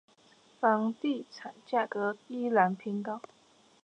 [0.59, 3.21] 房地產價格依然偏高